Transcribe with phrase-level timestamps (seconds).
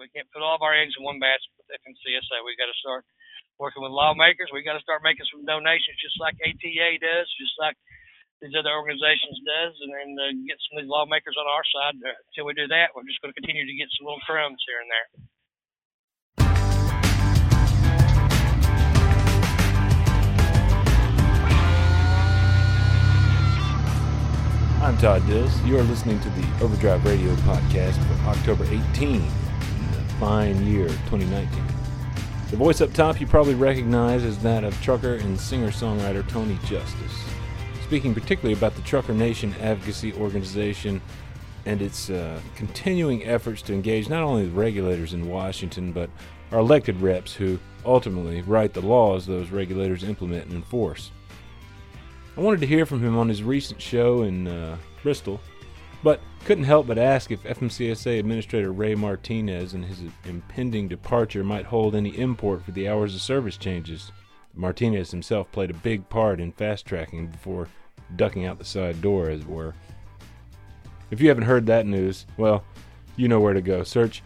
[0.00, 2.40] We can't put all of our eggs in one basket with FMCSA.
[2.48, 3.04] We got to start
[3.60, 4.48] working with lawmakers.
[4.48, 7.76] We got to start making some donations, just like ATA does, just like
[8.40, 12.00] these other organizations does, and then uh, get some of these lawmakers on our side.
[12.00, 14.64] Uh, until we do that, we're just going to continue to get some little crumbs
[14.64, 15.06] here and there.
[24.80, 25.60] I'm Todd Dills.
[25.68, 29.39] You are listening to the Overdrive Radio podcast for October 18, the
[30.20, 31.48] fine year 2019.
[32.50, 36.58] The voice up top you probably recognize is that of trucker and singer songwriter Tony
[36.66, 37.24] Justice,
[37.84, 41.00] speaking particularly about the Trucker Nation Advocacy Organization
[41.64, 46.10] and its uh, continuing efforts to engage not only the regulators in Washington, but
[46.52, 51.12] our elected reps who ultimately write the laws those regulators implement and enforce.
[52.36, 55.40] I wanted to hear from him on his recent show in uh, Bristol,
[56.02, 61.66] but couldn't help but ask if FMCSA Administrator Ray Martinez and his impending departure might
[61.66, 64.10] hold any import for the hours of service changes.
[64.54, 67.68] Martinez himself played a big part in fast tracking before
[68.16, 69.74] ducking out the side door, as it were.
[71.10, 72.64] If you haven't heard that news, well,
[73.16, 73.82] you know where to go.
[73.82, 74.22] Search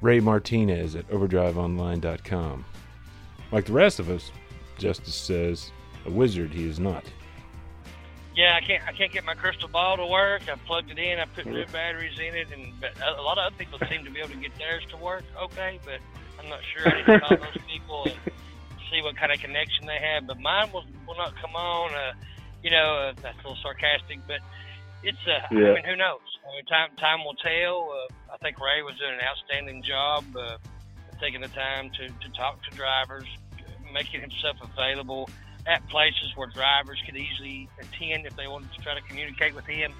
[0.00, 2.64] Ray Martinez at overdriveonline.com.
[3.52, 4.30] Like the rest of us,
[4.78, 5.72] Justice says,
[6.06, 7.04] a wizard he is not.
[8.38, 8.86] Yeah, I can't.
[8.86, 10.42] I can't get my crystal ball to work.
[10.48, 11.18] I plugged it in.
[11.18, 14.12] I put new batteries in it, and but a lot of other people seem to
[14.12, 15.80] be able to get theirs to work okay.
[15.84, 15.98] But
[16.38, 16.86] I'm not sure.
[16.86, 18.14] I need to call those people and
[18.92, 20.28] see what kind of connection they have.
[20.28, 21.92] But mine will will not come on.
[21.92, 22.12] Uh,
[22.62, 24.38] you know, uh, that's a little sarcastic, but
[25.02, 25.18] it's.
[25.26, 25.70] Uh, yeah.
[25.70, 26.22] I mean, who knows?
[26.46, 27.90] I mean, time time will tell.
[27.90, 30.58] Uh, I think Ray was doing an outstanding job, uh,
[31.18, 33.26] taking the time to to talk to drivers,
[33.92, 35.28] making himself available
[35.66, 39.66] at places where drivers could easily attend if they wanted to try to communicate with
[39.66, 39.92] him.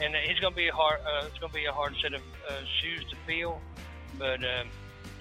[0.00, 2.14] And it's going to be a hard, uh, it's going to be a hard set
[2.14, 3.60] of uh, shoes to fill.
[4.18, 4.68] But um,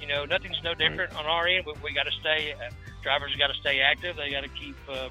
[0.02, 1.66] you know, nothing's no different on our end.
[1.66, 2.54] We, we got to stay.
[2.54, 2.72] Uh,
[3.04, 4.18] drivers got to stay active.
[4.18, 5.10] They got to keep, uh,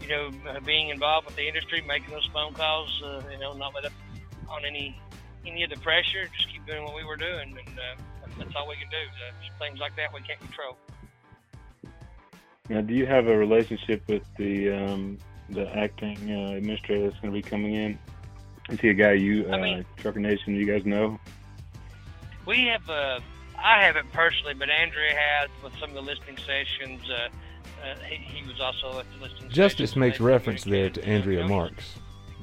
[0.00, 3.02] you know, uh, being involved with the industry, making those phone calls.
[3.04, 3.92] Uh, you know, not let up
[4.48, 5.00] on any
[5.46, 6.28] any of the pressure.
[6.36, 8.02] Just keep doing what we were doing, and uh,
[8.38, 8.96] that's all we can do.
[8.96, 10.76] Uh, things like that we can't control.
[12.68, 15.18] Now, do you have a relationship with the um,
[15.50, 17.98] the acting uh, administrator that's going to be coming in?
[18.70, 21.18] Is he a guy you, uh, I mean, Trucker Nation, you guys know?
[22.46, 23.18] We have, uh,
[23.58, 27.02] I haven't personally, but Andrea has with some of the listening sessions.
[27.10, 27.28] Uh,
[27.84, 31.96] uh, he, he, was also at the listening Justice makes reference there to Andrea Marks,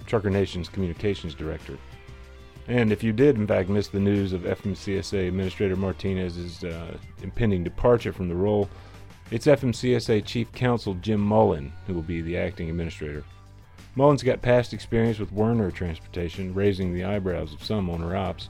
[0.05, 1.77] Trucker Nation's communications director.
[2.67, 7.63] And if you did, in fact, miss the news of FMCSA Administrator Martinez's uh, impending
[7.63, 8.69] departure from the role,
[9.31, 13.23] it's FMCSA Chief Counsel Jim Mullen who will be the acting administrator.
[13.95, 18.49] Mullen's got past experience with Werner Transportation, raising the eyebrows of some owner ops.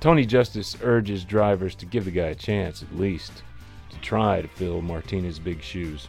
[0.00, 3.42] Tony Justice urges drivers to give the guy a chance, at least,
[3.90, 6.08] to try to fill Martinez's big shoes.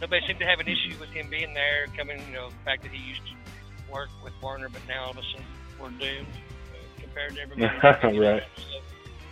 [0.00, 2.82] Nobody seemed to have an issue with him being there, coming, you know, the fact
[2.82, 5.46] that he used to work with Werner, but now all of a sudden
[5.80, 8.18] we're doomed uh, compared to everybody.
[8.18, 8.42] right.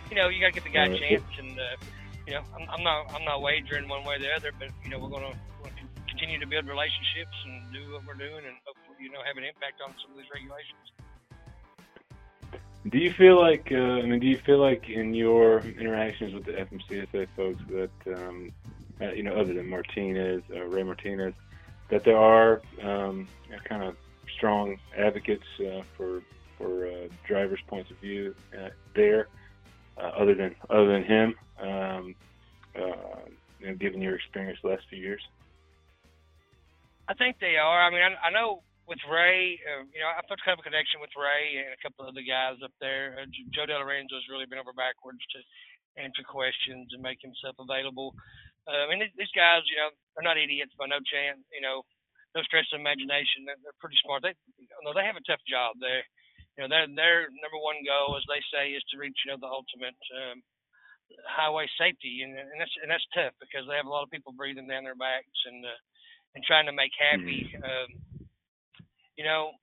[0.09, 1.63] You know, you got to give the guy a chance, and uh,
[2.27, 4.89] you know, I'm, I'm not I'm not wagering one way or the other, but you
[4.89, 5.37] know, we're going to
[6.07, 9.43] continue to build relationships and do what we're doing, and hopefully, you know, have an
[9.43, 10.91] impact on some of these regulations.
[12.87, 16.45] Do you feel like, uh, I mean, do you feel like in your interactions with
[16.45, 18.51] the FMCSA folks that, um,
[19.01, 21.33] uh, you know, other than Martinez, uh, Ray Martinez,
[21.89, 23.27] that there are um,
[23.65, 23.95] kind of
[24.35, 26.21] strong advocates uh, for
[26.57, 29.27] for uh, drivers' points of view uh, there,
[29.99, 32.15] uh, other than other than him, um,
[32.75, 33.27] uh,
[33.59, 35.21] you know, given your experience the last few years?
[37.07, 37.81] I think they are.
[37.81, 40.67] I mean, I, I know with Ray, uh, you know, I put kind of a
[40.69, 43.21] connection with Ray and a couple of other guys up there.
[43.21, 45.39] Uh, Joe has really been over backwards to
[46.01, 48.17] answer questions and make himself available.
[48.65, 51.41] Uh, I mean, these guys, you know, they're not idiots by no chance.
[51.53, 51.85] You know,
[52.33, 53.45] no stretch of imagination.
[53.45, 54.25] They're, they're pretty smart.
[54.25, 55.77] They, you know, they have a tough job.
[55.81, 56.01] They
[56.59, 59.39] you know, their their number one goal, as they say, is to reach you know
[59.39, 60.43] the ultimate um,
[61.23, 64.35] highway safety, and, and that's and that's tough because they have a lot of people
[64.35, 65.79] breathing down their backs and uh,
[66.35, 67.47] and trying to make happy.
[67.47, 67.63] Mm-hmm.
[67.63, 67.89] Um,
[69.15, 69.55] you know,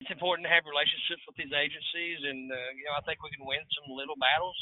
[0.00, 3.36] it's important to have relationships with these agencies, and uh, you know, I think we
[3.36, 4.56] can win some little battles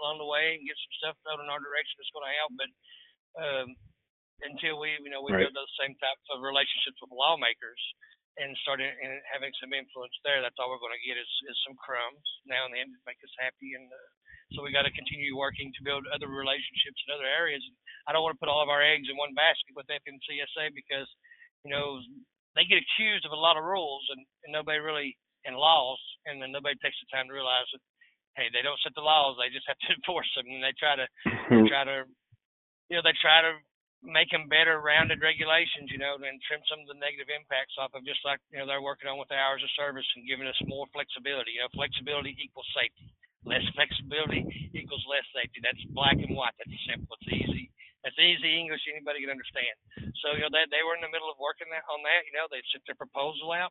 [0.00, 2.52] along the way and get some stuff thrown in our direction that's going to help.
[2.56, 2.70] But
[3.36, 3.68] um,
[4.48, 5.44] until we, you know, we right.
[5.44, 7.84] build those same types of relationships with lawmakers,
[8.40, 11.58] and starting and having some influence there, that's all we're going to get is, is
[11.68, 13.76] some crumbs now and then to make us happy.
[13.76, 14.08] And uh,
[14.56, 17.60] so we got to continue working to build other relationships in other areas.
[18.08, 21.08] I don't want to put all of our eggs in one basket with FMCSA because,
[21.64, 22.00] you know,
[22.56, 26.38] they get accused of a lot of rules and, and nobody really, and laws, and
[26.38, 27.82] then nobody takes the time to realize that
[28.36, 30.96] hey, they don't set the laws; they just have to enforce them, and they try
[30.96, 31.06] to
[31.50, 32.08] they try to
[32.88, 33.58] you know they try to
[34.02, 38.02] them better rounded regulations, you know, and trim some of the negative impacts off of
[38.02, 40.58] just like, you know, they're working on with the hours of service and giving us
[40.66, 41.54] more flexibility.
[41.54, 43.06] You know, flexibility equals safety.
[43.46, 45.62] Less flexibility equals less safety.
[45.62, 46.54] That's black and white.
[46.58, 47.14] That's simple.
[47.22, 47.70] It's easy.
[48.02, 49.74] That's easy English anybody can understand.
[50.22, 52.26] So, you know, they, they were in the middle of working that, on that.
[52.26, 53.70] You know, they sent their proposal out.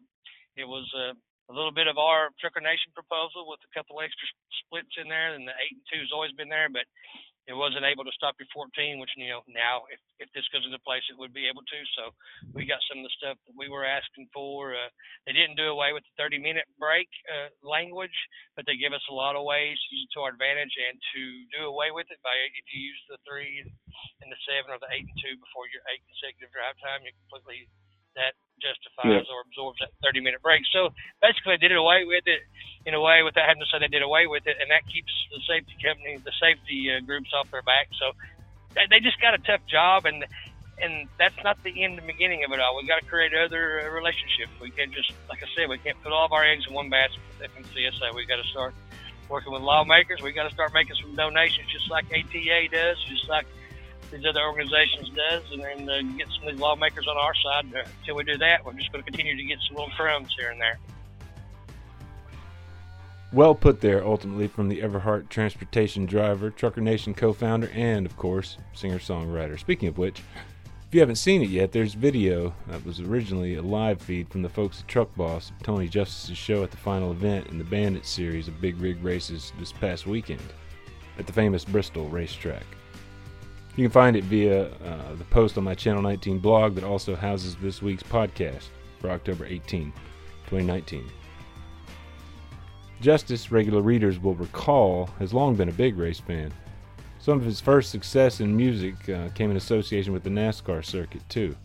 [0.55, 1.15] It was uh,
[1.51, 4.27] a little bit of our Trucker Nation proposal with a couple extra
[4.63, 6.87] splits in there, and the eight and two has always been there, but
[7.49, 10.61] it wasn't able to stop your 14, which you know now if if this goes
[10.61, 11.79] into place, it would be able to.
[11.97, 12.13] So
[12.53, 14.77] we got some of the stuff that we were asking for.
[14.77, 14.89] Uh,
[15.25, 18.13] they didn't do away with the 30 minute break uh, language,
[18.53, 20.95] but they give us a lot of ways to use it to our advantage and
[21.17, 21.21] to
[21.57, 23.65] do away with it by if you use the three
[24.21, 27.11] and the seven or the eight and two before your eight consecutive drive time, you
[27.25, 27.65] completely
[28.15, 29.33] that justifies yeah.
[29.33, 30.61] or absorbs that 30 minute break.
[30.69, 32.45] So basically, they did away with it
[32.85, 35.11] in a way without having to say they did away with it, and that keeps
[35.33, 37.89] the safety company, the safety uh, groups off their back.
[37.97, 38.13] So
[38.75, 40.25] they just got a tough job, and
[40.81, 42.75] and that's not the end and beginning of it all.
[42.75, 44.49] We've got to create other uh, relationships.
[44.59, 46.89] We can't just, like I said, we can't put all of our eggs in one
[46.89, 48.15] basket with FMCSA.
[48.15, 48.73] We've got to start
[49.29, 50.21] working with lawmakers.
[50.21, 53.45] We've got to start making some donations, just like ATA does, just like
[54.11, 57.65] these other organizations does, and then uh, get some of these lawmakers on our side.
[57.99, 60.51] Until we do that, we're just going to continue to get some little crumbs here
[60.51, 60.77] and there.
[63.33, 68.17] Well put there, ultimately, from the Everhart transportation driver, Trucker Nation co founder, and, of
[68.17, 69.57] course, singer songwriter.
[69.57, 73.61] Speaking of which, if you haven't seen it yet, there's video that was originally a
[73.61, 77.47] live feed from the folks at Truck Boss, Tony Justice's show at the final event
[77.47, 80.43] in the Bandit series of big rig races this past weekend
[81.17, 82.65] at the famous Bristol racetrack.
[83.81, 87.15] You can find it via uh, the post on my Channel 19 blog that also
[87.15, 88.65] houses this week's podcast
[88.99, 89.91] for October 18,
[90.45, 91.09] 2019.
[93.01, 96.53] Justice, regular readers will recall, has long been a big race fan.
[97.17, 101.27] Some of his first success in music uh, came in association with the NASCAR circuit,
[101.27, 101.57] too.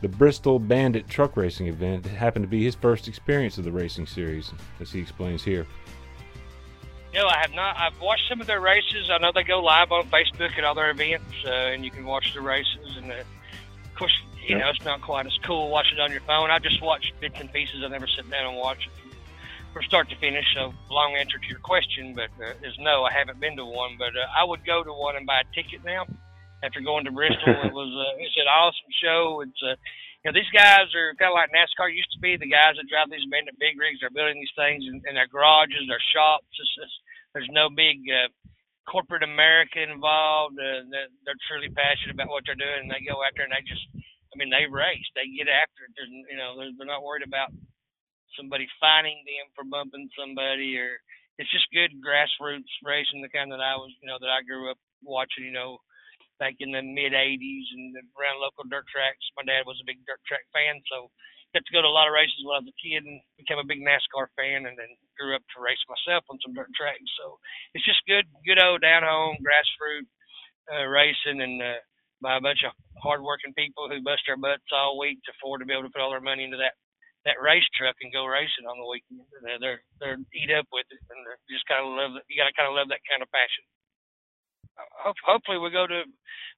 [0.00, 4.08] The Bristol Bandit truck racing event happened to be his first experience of the racing
[4.08, 4.50] series,
[4.80, 5.64] as he explains here.
[7.14, 7.76] No, I have not.
[7.76, 9.08] I've watched some of their races.
[9.08, 12.04] I know they go live on Facebook at all their events, uh, and you can
[12.04, 12.96] watch the races.
[12.96, 13.14] And uh,
[13.84, 14.12] of course,
[14.44, 16.50] you know, it's not quite as cool watching it on your phone.
[16.50, 17.84] I just watch bits and pieces.
[17.84, 19.12] I never sit down and watch it from,
[19.72, 20.44] from start to finish.
[20.56, 23.04] So, long answer to your question, but uh, is no.
[23.04, 25.54] I haven't been to one, but uh, I would go to one and buy a
[25.54, 26.06] ticket now.
[26.64, 29.40] After going to Bristol, it was uh, it's an awesome show.
[29.42, 29.76] It's uh,
[30.24, 32.40] you know, these guys are kind of like NASCAR used to be.
[32.40, 35.28] The guys that drive these bandit big rigs, they're building these things in, in their
[35.28, 36.48] garages, their shops.
[36.48, 36.96] It's, it's,
[37.36, 38.32] there's no big uh,
[38.88, 40.56] corporate America involved.
[40.56, 43.60] Uh, they're, they're truly passionate about what they're doing, and they go after and they
[43.68, 43.84] just,
[44.32, 45.04] I mean, they race.
[45.12, 45.92] They get after it.
[45.92, 47.52] There's, you know, they're, they're not worried about
[48.32, 51.04] somebody fining them for bumping somebody, or
[51.36, 54.72] it's just good grassroots racing, the kind that I was, you know, that I grew
[54.72, 55.44] up watching.
[55.44, 55.84] You know,
[56.44, 59.24] back in the mid '80s and around local dirt tracks.
[59.40, 61.08] My dad was a big dirt track fan, so
[61.56, 63.56] got to go to a lot of races when I was a kid and became
[63.62, 67.08] a big NASCAR fan and then grew up to race myself on some dirt tracks.
[67.16, 67.40] So
[67.72, 70.04] it's just good, good old down home grassroots
[70.72, 71.80] uh, racing and uh,
[72.22, 75.66] by a bunch of hardworking people who bust their butts all week to afford to
[75.68, 76.76] be able to put all their money into that
[77.24, 79.24] that race truck and go racing on the weekend.
[79.44, 82.12] They're they're, they're eat up with it and they're just kind of love.
[82.28, 83.64] You got to kind of love that kind of passion.
[84.76, 86.02] Ho- hopefully we go to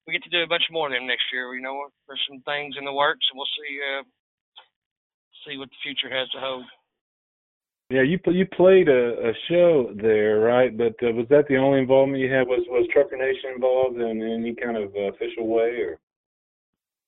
[0.06, 1.54] we get to do a bunch more of them next year.
[1.54, 3.80] You know, there's some things in the works, and we'll see.
[3.80, 4.02] Uh,
[5.46, 6.64] see what the future has to hold.
[7.88, 10.76] Yeah, you you played a, a show there, right?
[10.76, 12.48] But uh, was that the only involvement you had?
[12.48, 15.98] Was was Trucker Nation involved in any kind of uh, official way, or?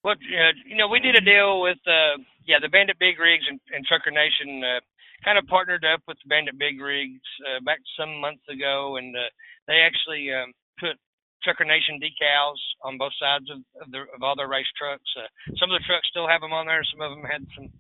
[0.05, 3.43] Well, uh, you know, we did a deal with uh, yeah the Bandit Big Rigs
[3.51, 4.63] and, and Trucker Nation.
[4.63, 4.81] Uh,
[5.25, 9.27] kind of partnered up with Bandit Big Rigs uh, back some months ago, and uh,
[9.67, 10.97] they actually um, put
[11.43, 15.07] Trucker Nation decals on both sides of, of, the, of all their race trucks.
[15.15, 16.83] Uh, some of the trucks still have them on there.
[16.91, 17.71] Some of them had some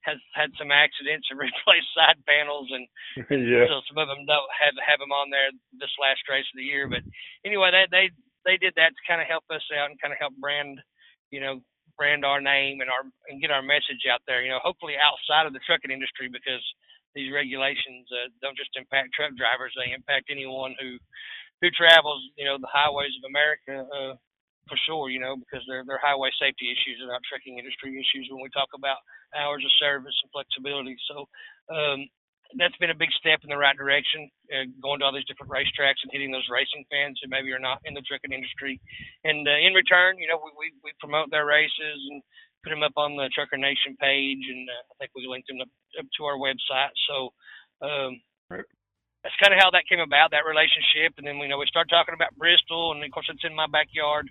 [0.00, 2.84] has had some accidents and replaced side panels, and
[3.28, 3.68] yeah.
[3.68, 6.66] so some of them don't have have them on there this last race of the
[6.66, 6.88] year.
[6.88, 7.04] But
[7.44, 8.06] anyway, they they
[8.46, 10.80] they did that to kind of help us out and kind of help brand,
[11.28, 11.60] you know,
[11.98, 14.40] brand our name and our and get our message out there.
[14.40, 16.64] You know, hopefully outside of the trucking industry because
[17.12, 20.96] these regulations uh, don't just impact truck drivers; they impact anyone who
[21.60, 23.86] who travels, you know, the highways of America.
[23.88, 24.14] Uh,
[24.68, 28.30] for sure, you know, because they're they're highway safety issues and not trucking industry issues
[28.30, 29.02] when we talk about
[29.34, 30.94] hours of service and flexibility.
[31.10, 31.26] So
[31.74, 32.06] um,
[32.54, 35.50] that's been a big step in the right direction, uh, going to all these different
[35.50, 38.78] racetracks and hitting those racing fans who maybe are not in the trucking industry.
[39.26, 42.22] And uh, in return, you know, we, we we promote their races and
[42.62, 45.66] put them up on the Trucker Nation page, and uh, I think we linked them
[45.66, 46.94] up, up to our website.
[47.10, 47.34] So
[47.82, 48.22] Um.
[49.22, 51.18] That's kind of how that came about, that relationship.
[51.18, 53.66] And then, you know, we started talking about Bristol, and of course, it's in my
[53.66, 54.30] backyard,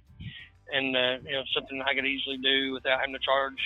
[0.73, 3.59] and uh, you know, something I could easily do without having to charge,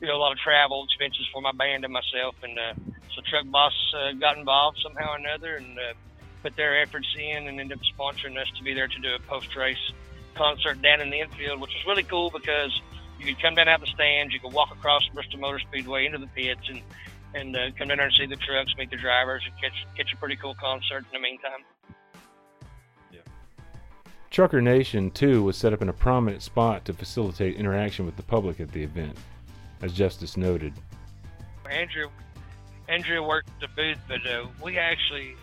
[0.00, 2.34] you know, a lot of travel expenses for my band and myself.
[2.42, 2.74] And uh,
[3.14, 5.94] so Truck Boss uh, got involved somehow or another, and uh,
[6.42, 9.20] put their efforts in, and ended up sponsoring us to be there to do a
[9.20, 9.92] post-race
[10.34, 12.72] concert down in the infield, which was really cool because
[13.18, 16.18] you could come down out the stands, you could walk across Bristol Motor Speedway into
[16.18, 16.82] the pits, and
[17.34, 20.12] and uh, come down there and see the trucks, meet the drivers, and catch catch
[20.12, 21.60] a pretty cool concert in the meantime.
[23.12, 23.20] Yeah.
[24.30, 28.22] Trucker Nation too was set up in a prominent spot to facilitate interaction with the
[28.22, 29.16] public at the event,
[29.82, 30.72] as Justice noted.
[31.70, 32.08] Andrew,
[32.88, 35.36] Andrea worked the booth, but uh, we actually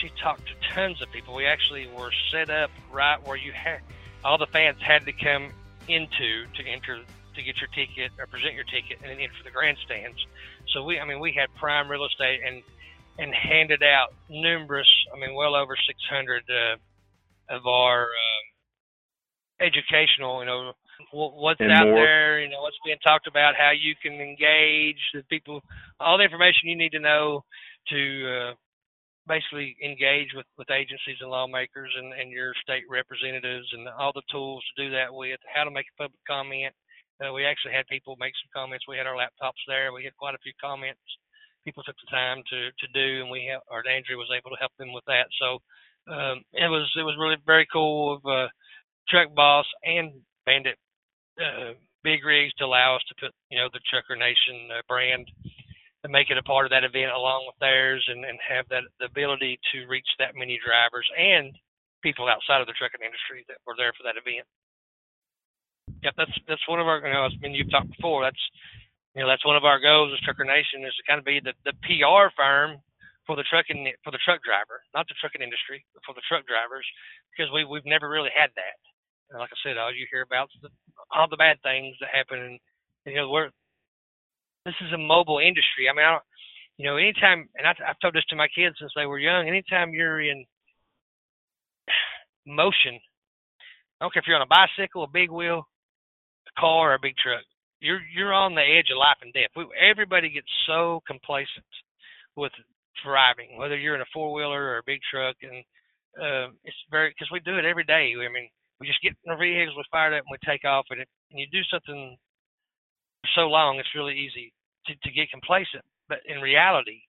[0.00, 1.34] she talked to tons of people.
[1.34, 3.80] We actually were set up right where you had
[4.24, 5.50] all the fans had to come
[5.88, 7.00] into to enter
[7.38, 10.18] to get your ticket or present your ticket and then for the grandstands.
[10.74, 12.62] So we, I mean, we had prime real estate and
[13.18, 18.44] and handed out numerous, I mean, well over 600 uh, of our um,
[19.60, 20.72] educational, you know,
[21.12, 21.96] what's and out more.
[21.96, 25.62] there, you know, what's being talked about, how you can engage the people,
[25.98, 27.44] all the information you need to know
[27.88, 28.54] to uh,
[29.26, 34.22] basically engage with, with agencies and lawmakers and, and your state representatives and all the
[34.30, 36.74] tools to do that with, how to make a public comment,
[37.18, 38.86] uh, we actually had people make some comments.
[38.86, 39.92] We had our laptops there.
[39.92, 41.02] We had quite a few comments.
[41.64, 44.60] People took the time to to do, and we have, or Andrea was able to
[44.62, 45.26] help them with that.
[45.38, 45.58] So
[46.08, 48.48] um, it was it was really very cool of uh,
[49.08, 50.12] Truck Boss and
[50.46, 50.78] Bandit
[51.40, 55.26] uh, Big Rigs to allow us to put you know the Trucker Nation uh, brand
[56.04, 58.86] and make it a part of that event along with theirs, and and have that
[59.00, 61.52] the ability to reach that many drivers and
[62.02, 64.46] people outside of the trucking industry that were there for that event.
[66.02, 67.02] Yep, that's that's one of our.
[67.02, 68.22] You know, I mean, you've talked before.
[68.22, 68.44] That's
[69.14, 71.40] you know, that's one of our goals as Trucker Nation is to kind of be
[71.42, 72.78] the the PR firm
[73.26, 76.46] for the trucking for the truck driver, not the trucking industry, but for the truck
[76.46, 76.86] drivers,
[77.34, 78.78] because we we've never really had that.
[79.30, 80.70] And like I said, all you hear about the,
[81.10, 82.58] all the bad things that happen, and
[83.04, 83.50] you know, we're
[84.64, 85.90] this is a mobile industry.
[85.90, 86.26] I mean, I don't,
[86.76, 89.48] you know, anytime, and I, I've told this to my kids since they were young.
[89.48, 90.44] Anytime you're in
[92.46, 93.00] motion,
[93.98, 95.66] I don't care if you're on a bicycle, a big wheel,
[96.58, 97.44] car or a big truck.
[97.80, 99.54] You're you're on the edge of life and death.
[99.54, 101.72] We, everybody gets so complacent
[102.36, 102.52] with
[103.04, 105.62] driving, whether you're in a four wheeler or a big truck, and
[106.18, 108.12] uh, it's very because we do it every day.
[108.18, 108.50] I mean,
[108.80, 110.86] we just get in our vehicles, we fire it up, and we take off.
[110.90, 112.16] And, it, and you do something
[113.22, 114.52] for so long, it's really easy
[114.86, 115.84] to, to get complacent.
[116.08, 117.02] But in reality,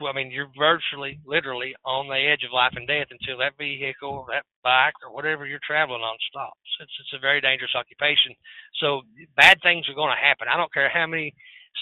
[0.00, 3.54] well, I mean, you're virtually, literally on the edge of life and death until that
[3.56, 6.58] vehicle, that bike, or whatever you're traveling on stops.
[6.80, 8.34] It's it's a very dangerous occupation.
[8.82, 9.02] So
[9.38, 10.50] bad things are going to happen.
[10.50, 11.30] I don't care how many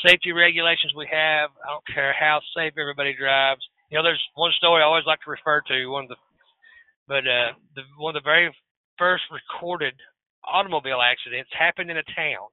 [0.04, 1.50] safety regulations we have.
[1.64, 3.64] I don't care how safe everybody drives.
[3.88, 5.86] You know, there's one story I always like to refer to.
[5.88, 6.20] One of the,
[7.08, 8.52] but uh, the one of the very
[9.00, 9.96] first recorded
[10.44, 12.52] automobile accidents happened in a town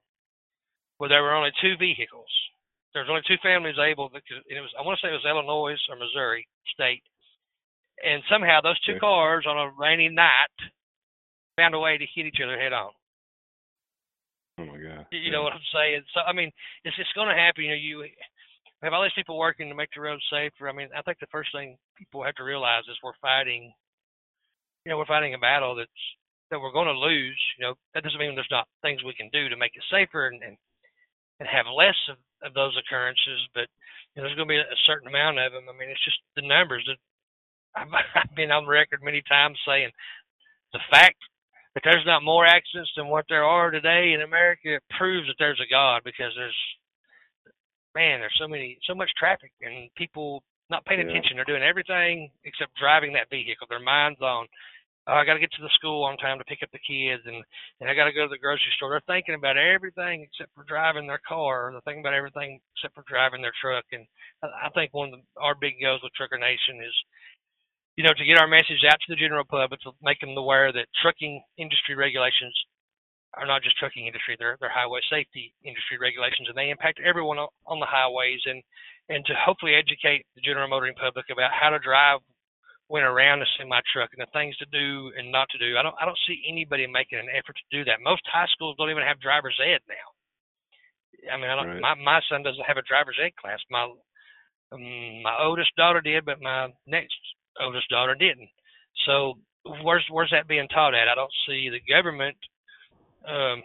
[0.96, 2.32] where there were only two vehicles
[2.94, 5.78] there's only two families able because it was I want to say it was Illinois
[5.88, 7.02] or Missouri state,
[8.02, 10.56] and somehow those two cars on a rainy night
[11.56, 12.90] found a way to hit each other head on.
[14.58, 15.06] Oh my god!
[15.12, 15.32] You yeah.
[15.32, 16.02] know what I'm saying?
[16.14, 16.50] So I mean,
[16.84, 17.64] it's just going to happen.
[17.64, 18.04] You know, you
[18.82, 20.68] have all these people working to make the roads safer.
[20.68, 23.72] I mean, I think the first thing people have to realize is we're fighting.
[24.84, 26.02] You know, we're fighting a battle that's
[26.50, 27.38] that we're going to lose.
[27.58, 30.26] You know, that doesn't mean there's not things we can do to make it safer
[30.26, 30.56] and and,
[31.40, 33.68] and have less of of those occurrences, but
[34.14, 35.68] you know, there's going to be a certain amount of them.
[35.68, 36.84] I mean, it's just the numbers.
[36.88, 36.96] That
[37.76, 39.90] I've, I've been on record many times saying
[40.72, 41.16] the fact
[41.74, 45.60] that there's not more accidents than what there are today in America proves that there's
[45.60, 46.56] a God because there's
[47.94, 51.06] man, there's so many, so much traffic and people not paying Yeah.
[51.10, 51.36] attention.
[51.36, 53.66] They're doing everything except driving that vehicle.
[53.68, 54.46] Their mind's on
[55.06, 57.22] oh, I got to get to the school on time to pick up the kids,
[57.24, 57.40] and
[57.80, 58.90] and I got to go to the grocery store.
[58.90, 61.70] They're thinking about everything except for driving their car.
[61.72, 63.84] They're thinking about everything except for driving their truck.
[63.92, 64.04] And
[64.42, 66.94] I, think one of the, our big goals with Trucker Nation is,
[67.96, 70.72] you know, to get our message out to the general public, to make them aware
[70.72, 72.54] that trucking industry regulations
[73.38, 77.38] are not just trucking industry; they're they're highway safety industry regulations, and they impact everyone
[77.38, 78.40] on, on the highways.
[78.44, 78.62] And
[79.08, 82.20] and to hopefully educate the general motoring public about how to drive
[82.90, 85.78] went around a semi truck and the things to do and not to do.
[85.78, 88.02] I don't I don't see anybody making an effort to do that.
[88.02, 90.08] Most high schools don't even have driver's ed now.
[91.32, 91.80] I mean, I don't, Right.
[91.80, 93.60] my my son doesn't have a driver's ed class.
[93.70, 93.84] My
[94.72, 97.16] um, my oldest daughter did, but my next
[97.60, 98.50] oldest daughter didn't.
[99.06, 99.38] So
[99.84, 101.08] where's where's that being taught at?
[101.08, 102.36] I don't see the government
[103.28, 103.62] um,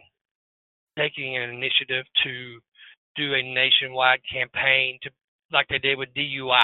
[0.98, 2.60] taking an initiative to
[3.16, 5.10] do a nationwide campaign to
[5.52, 6.60] like they did with DUI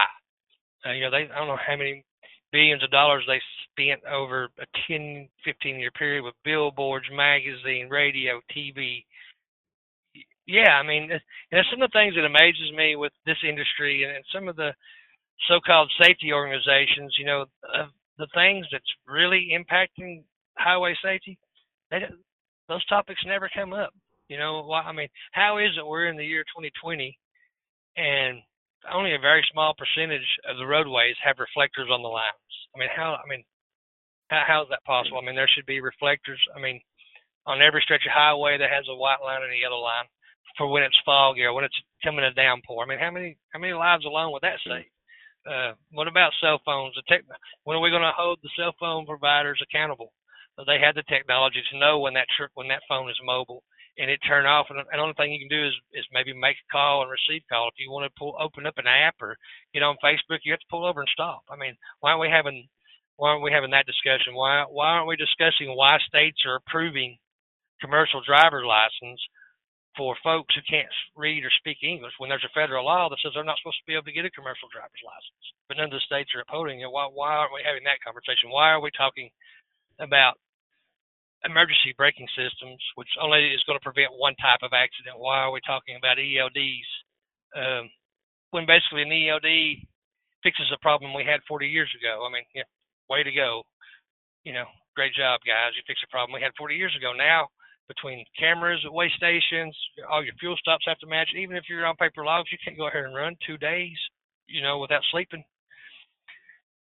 [0.85, 2.03] Uh, you know, they I don't know how many
[2.51, 3.41] billions of dollars they
[3.71, 9.03] spent over a 10, 15 year period with billboards, magazine, radio, TV.
[10.45, 14.15] Yeah, I mean, and some of the things that amazes me with this industry and,
[14.15, 14.71] and some of the
[15.47, 20.23] so-called safety organizations, you know, uh, the things that's really impacting
[20.57, 21.37] highway safety,
[21.89, 21.99] they,
[22.67, 23.93] those topics never come up.
[24.27, 24.81] You know, why?
[24.81, 27.17] I mean, how is it we're in the year 2020
[27.97, 28.39] and
[28.89, 32.51] only a very small percentage of the roadways have reflectors on the lines?
[32.75, 33.17] I mean, how?
[33.17, 33.43] I mean,
[34.29, 35.19] how, how is that possible?
[35.21, 36.39] I mean, there should be reflectors.
[36.55, 36.81] I mean,
[37.45, 40.05] on every stretch of highway that has a white line and a yellow line
[40.57, 42.83] for when it's foggy or when it's coming a downpour.
[42.83, 44.89] I mean, how many how many lives alone would that save?
[45.41, 46.93] Uh, what about cell phones?
[46.95, 47.25] The tech,
[47.63, 50.13] when are we going to hold the cell phone providers accountable?
[50.67, 53.63] They have the technology to know when that tr- when that phone is mobile
[53.97, 54.67] and it turn off.
[54.69, 57.43] And the only thing you can do is is maybe make a call and receive
[57.49, 57.67] call.
[57.67, 59.37] If you want to pull open up an app or
[59.73, 61.43] get on Facebook, you have to pull over and stop.
[61.51, 62.67] I mean, why aren't we having
[63.17, 64.33] why aren't we having that discussion?
[64.33, 67.17] Why why aren't we discussing why states are approving
[67.81, 69.19] commercial driver license
[69.97, 73.33] for folks who can't read or speak English when there's a federal law that says
[73.35, 75.45] they're not supposed to be able to get a commercial driver's license.
[75.67, 76.87] But none of the states are upholding it.
[76.87, 78.55] Why, why aren't we having that conversation?
[78.55, 79.27] Why are we talking
[79.99, 80.39] about
[81.45, 85.17] emergency braking systems, which only is going to prevent one type of accident?
[85.17, 86.89] Why are we talking about ELDs
[87.57, 87.89] um,
[88.51, 89.81] when basically an ELD
[90.43, 92.25] fixes a problem we had 40 years ago?
[92.25, 92.69] I mean, yeah,
[93.09, 93.63] way to go.
[94.43, 95.73] You know, great job, guys.
[95.77, 97.13] You fixed a problem we had 40 years ago.
[97.13, 97.49] Now
[97.91, 99.75] between cameras at way stations,
[100.09, 101.29] all your fuel stops have to match.
[101.35, 103.97] Even if you're on paper logs, you can't go ahead and run two days,
[104.47, 105.43] you know, without sleeping.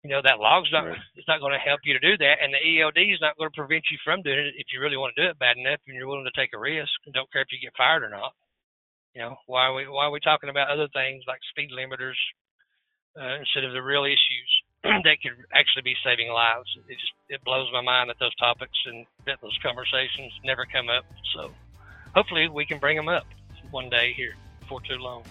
[0.03, 0.99] You know that log's not right.
[1.15, 3.49] it's not going to help you to do that, and the ELD is not going
[3.49, 5.79] to prevent you from doing it if you really want to do it bad enough
[5.87, 8.11] and you're willing to take a risk and don't care if you get fired or
[8.11, 8.35] not.
[9.15, 12.19] You know why are we why are we talking about other things like speed limiters
[13.15, 14.51] uh, instead of the real issues?
[14.83, 16.67] that could actually be saving lives.
[16.89, 20.89] It just it blows my mind that those topics and that those conversations never come
[20.91, 21.07] up.
[21.31, 21.55] So
[22.13, 23.23] hopefully we can bring them up
[23.71, 25.23] one day here before too long.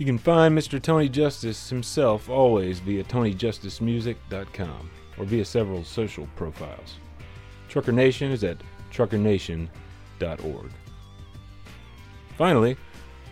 [0.00, 0.80] You can find Mr.
[0.80, 6.94] Tony Justice himself always via TonyJusticeMusic.com or via several social profiles.
[7.68, 8.56] Trucker Nation is at
[8.90, 10.70] truckernation.org.
[12.38, 12.78] Finally,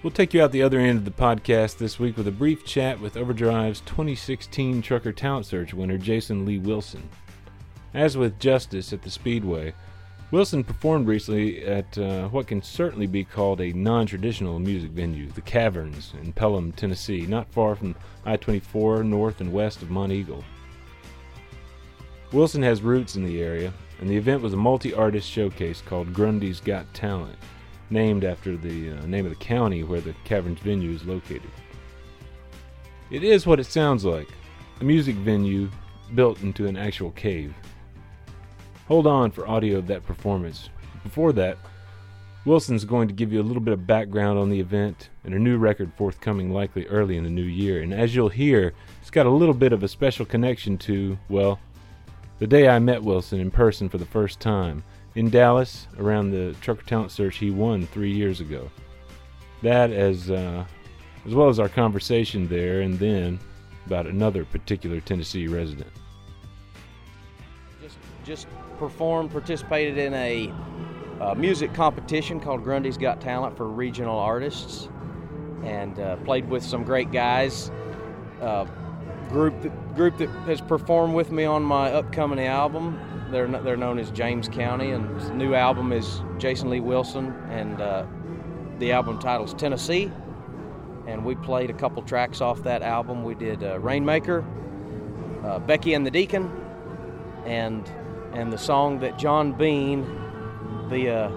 [0.03, 2.65] We'll take you out the other end of the podcast this week with a brief
[2.65, 7.09] chat with Overdrive's 2016 Trucker Talent Search winner Jason Lee Wilson.
[7.95, 9.75] As with Justice at the Speedway,
[10.31, 15.27] Wilson performed recently at uh, what can certainly be called a non traditional music venue,
[15.31, 17.95] the Caverns in Pelham, Tennessee, not far from
[18.27, 20.45] I 24 north and west of Monteagle.
[22.31, 26.13] Wilson has roots in the area, and the event was a multi artist showcase called
[26.13, 27.39] Grundy's Got Talent
[27.89, 31.51] named after the uh, name of the county where the Caverns venue is located.
[33.11, 34.29] It is what it sounds like
[34.83, 35.71] a music venue
[36.15, 37.55] built into an actual cave.
[38.89, 40.71] Hold on for audio of that performance.
[41.03, 41.59] Before that,
[42.47, 45.39] Wilson's going to give you a little bit of background on the event and a
[45.39, 47.83] new record forthcoming likely early in the new year.
[47.83, 48.73] And as you'll hear,
[49.03, 51.61] it's got a little bit of a special connection to, well,
[52.39, 54.83] the day I met Wilson in person for the first time
[55.15, 58.71] in Dallas around the Trucker Talent Search he won three years ago.
[59.61, 60.65] That as uh,
[61.27, 63.39] as well as our conversation there, and then
[63.85, 65.91] about another particular Tennessee resident.
[68.29, 68.47] Just
[68.79, 70.53] performed, participated in a
[71.19, 74.91] uh, music competition called Grundy's Got Talent for regional artists,
[75.65, 77.71] and uh, played with some great guys.
[78.43, 78.67] Uh,
[79.31, 83.99] group that, group that has performed with me on my upcoming album they're they're known
[83.99, 88.05] as James County, and new album is Jason Lee Wilson, and uh,
[88.79, 90.11] the album title's Tennessee.
[91.07, 93.25] And we played a couple tracks off that album.
[93.25, 94.45] We did uh, Rainmaker,
[95.45, 96.51] uh, Becky and the Deacon,
[97.47, 97.91] and
[98.39, 100.07] and the song that John Bean,
[100.91, 101.29] the uh,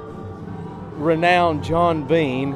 [0.93, 2.53] renowned John Bean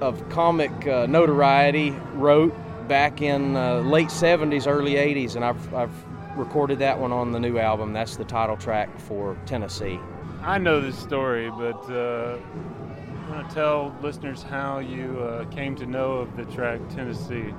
[0.00, 2.54] of comic uh, notoriety, wrote
[2.86, 7.40] back in uh, late 70s, early 80s, and I've, I've recorded that one on the
[7.40, 7.92] new album.
[7.92, 9.98] That's the title track for Tennessee.
[10.42, 12.38] I know this story, but uh,
[13.26, 17.52] I want to tell listeners how you uh, came to know of the track Tennessee.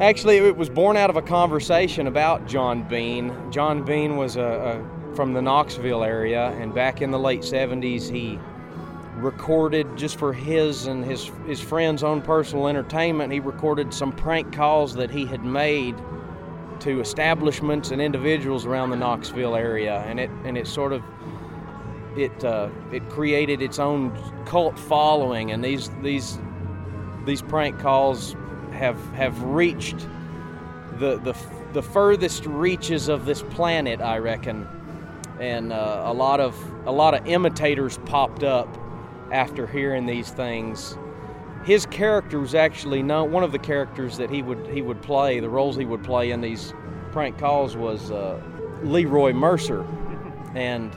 [0.00, 3.32] Actually, it was born out of a conversation about John Bean.
[3.52, 8.10] John Bean was a, a, from the Knoxville area, and back in the late 70s,
[8.10, 8.38] he
[9.16, 13.32] recorded just for his and his his friends' own personal entertainment.
[13.32, 15.96] He recorded some prank calls that he had made
[16.80, 21.02] to establishments and individuals around the Knoxville area, and it and it sort of
[22.16, 24.12] it uh, it created its own
[24.46, 26.38] cult following, and these these
[27.24, 28.34] these prank calls
[28.72, 30.06] have have reached
[30.98, 31.34] the the
[31.72, 34.66] the furthest reaches of this planet, I reckon,
[35.40, 38.68] and uh, a lot of a lot of imitators popped up
[39.32, 40.96] after hearing these things.
[41.64, 45.40] His character was actually not one of the characters that he would he would play.
[45.40, 46.74] The roles he would play in these
[47.10, 48.40] prank calls was uh,
[48.82, 49.86] Leroy Mercer,
[50.54, 50.94] and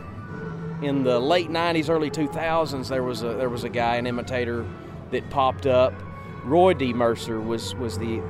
[0.82, 4.66] in the late '90s, early 2000s, there was a there was a guy, an imitator,
[5.12, 5.94] that popped up.
[6.44, 6.94] Roy D.
[6.94, 8.22] Mercer was was the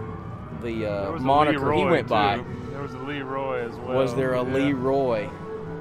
[0.62, 2.44] the uh, moniker he went by.
[2.72, 3.98] There was a Leroy as well.
[3.98, 4.54] Was there a yeah.
[4.54, 5.30] Leroy?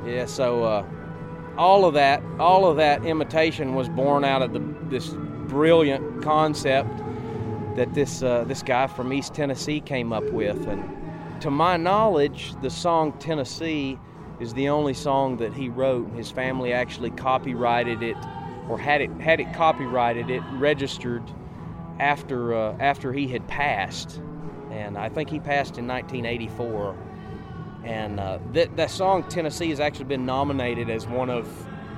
[0.07, 0.27] Yeah.
[0.27, 0.87] So uh,
[1.59, 5.09] all of that, all of that imitation was born out of the, this
[5.49, 6.91] brilliant concept
[7.77, 12.55] that this uh, this guy from East Tennessee came up with, and to my knowledge,
[12.63, 13.99] the song Tennessee
[14.41, 16.11] is the only song that he wrote.
[16.15, 18.17] His family actually copyrighted it,
[18.69, 21.23] or had it had it copyrighted, it registered
[21.99, 24.21] after uh, after he had passed,
[24.71, 27.06] and I think he passed in 1984.
[27.87, 31.49] And uh, that that song Tennessee has actually been nominated as one of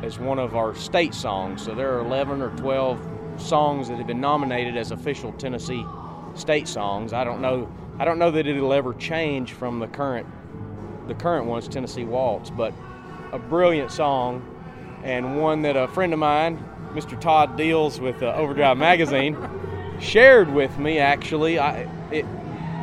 [0.03, 1.65] as one of our state songs.
[1.65, 3.01] So there are 11 or 12
[3.39, 5.85] songs that have been nominated as official Tennessee
[6.35, 7.15] state songs.
[7.15, 10.27] I don't know I don't know that it'll ever change from the current
[11.09, 12.75] the current one's Tennessee Waltz, but
[13.33, 14.45] a brilliant song
[15.03, 17.19] and one that a friend of mine, Mr.
[17.19, 19.37] Todd Dills with uh, Overdrive Magazine,
[20.01, 20.99] shared with me.
[20.99, 22.27] Actually, I it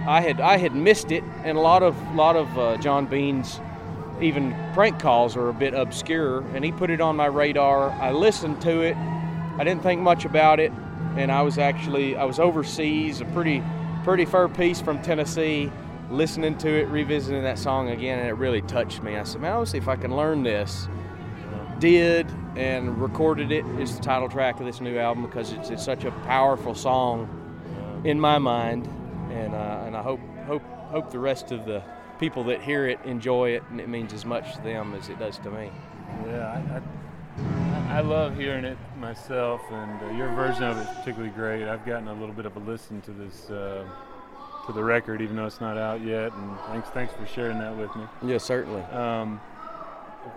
[0.08, 3.60] I had I had missed it, and a lot of lot of uh, John Bean's
[4.22, 7.90] even prank calls are a bit obscure, and he put it on my radar.
[7.92, 8.96] I listened to it.
[8.96, 10.72] I didn't think much about it,
[11.18, 13.64] and I was actually I was overseas, a pretty
[14.04, 15.72] pretty fur piece from Tennessee,
[16.12, 19.18] listening to it, revisiting that song again, and it really touched me.
[19.18, 20.88] I said, man, I'll see if I can learn this.
[21.80, 23.66] Did and recorded it.
[23.78, 27.28] It's the title track of this new album because it's, it's such a powerful song
[28.06, 28.88] in my mind,
[29.32, 29.82] and uh,
[30.46, 31.84] hope hope the rest of the
[32.20, 35.20] people that hear it enjoy it, and it means as much to them as it
[35.20, 35.70] does to me.
[36.28, 40.88] Yeah, I, I, I love hearing it myself, and uh, your version of it is
[40.88, 41.68] particularly great.
[41.68, 43.86] I've gotten a little bit of a listen to this uh,
[44.66, 46.32] to the record, even though it's not out yet.
[46.34, 48.06] And thanks thanks for sharing that with me.
[48.24, 48.82] Yeah, certainly.
[48.84, 49.40] Um,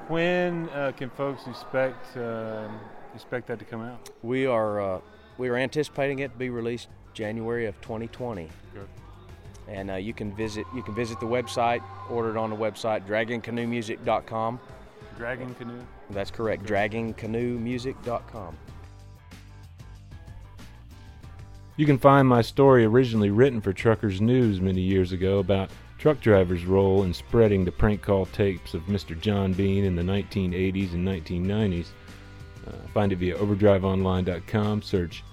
[0.08, 2.68] when uh, can folks expect uh,
[3.14, 4.10] expect that to come out?
[4.22, 5.00] We are uh,
[5.38, 8.48] we are anticipating it to be released January of 2020.
[8.74, 8.88] Good.
[9.68, 13.06] And uh, you can visit you can visit the website, order it on the website
[13.06, 14.60] dragoncanoemusic.com.
[15.18, 15.80] Dragon Canoe.
[16.10, 18.56] That's correct, dragoncanoemusic.com.
[21.76, 26.20] You can find my story originally written for Truckers News many years ago about truck
[26.20, 29.20] drivers' role in spreading the prank call tapes of Mr.
[29.20, 31.86] John Bean in the 1980s and 1990s.
[32.66, 34.82] Uh, find it via overdriveonline.com.
[34.82, 35.24] Search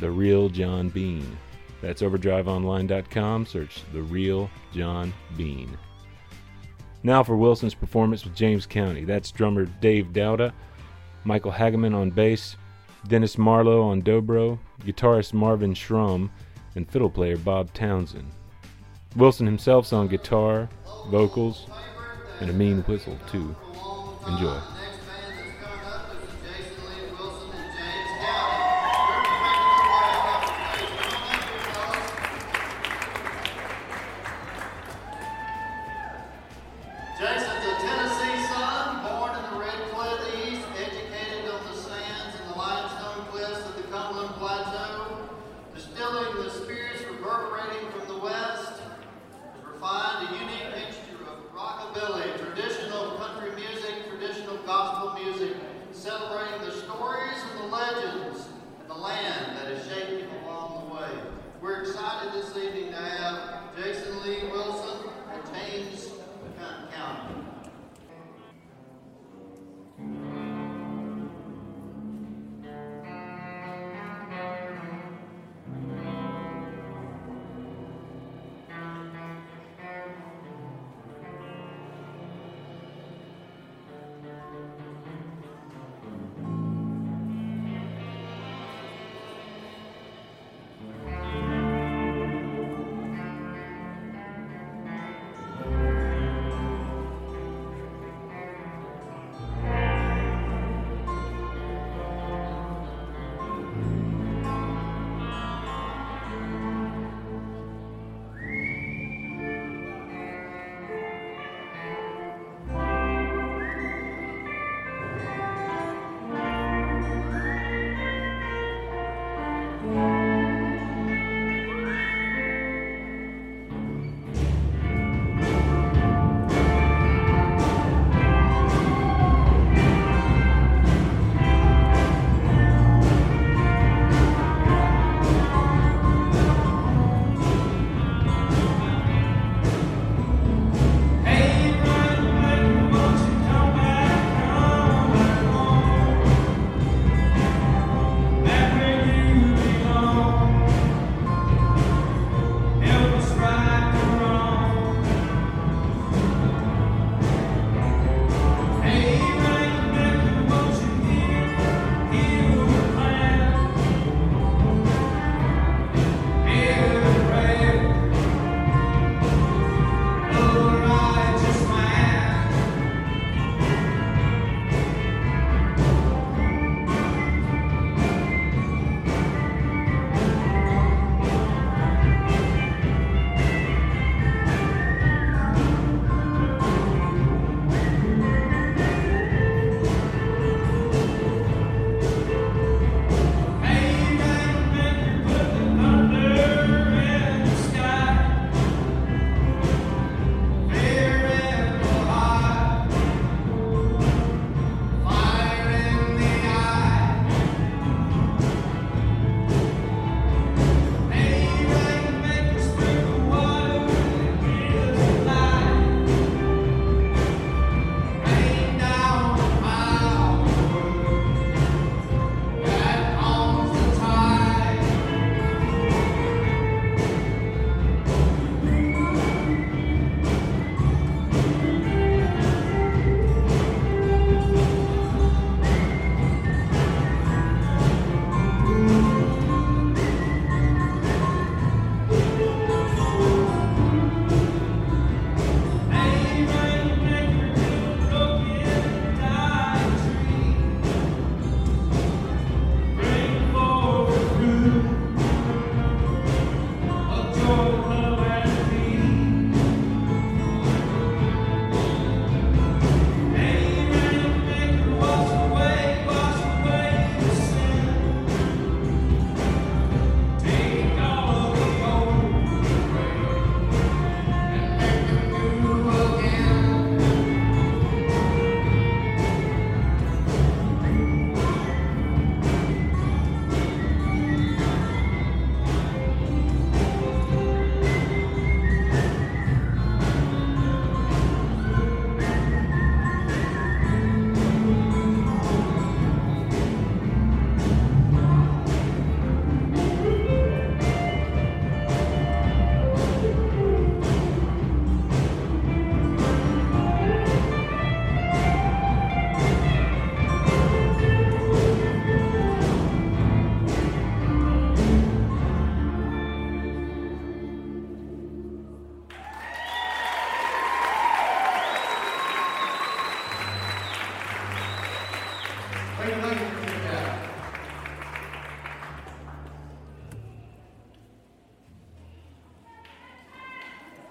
[0.00, 1.36] The Real John Bean.
[1.80, 3.46] That's overdriveonline.com.
[3.46, 5.76] Search The Real John Bean.
[7.02, 9.04] Now for Wilson's performance with James County.
[9.04, 10.52] That's drummer Dave Dowda,
[11.24, 12.56] Michael Hageman on bass,
[13.08, 16.30] Dennis Marlowe on dobro, guitarist Marvin Schrum,
[16.74, 18.30] and fiddle player Bob Townsend.
[19.16, 20.68] Wilson himself's on guitar,
[21.08, 21.66] vocals,
[22.40, 23.56] and a mean whistle, too.
[24.28, 24.60] Enjoy.
[61.80, 62.89] we're excited this evening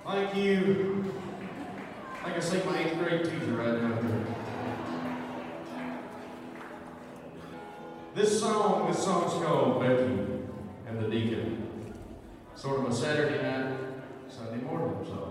[0.10, 1.14] Like you.
[2.24, 3.96] Like I say, my eighth grade teacher right now.
[8.16, 10.18] This song, this song's called Becky
[10.88, 11.94] and the Deacon.
[12.56, 13.78] Sort of a Saturday night,
[14.30, 15.29] Sunday morning song.